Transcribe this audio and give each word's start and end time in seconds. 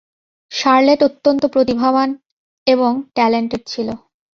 Charlotte 0.51 0.99
অত্যন্ত 1.03 1.43
প্রতিভাবান 1.53 2.09
এবং 2.67 2.91
ট্যালেন্টড 3.15 3.61
ছিল। 3.67 3.87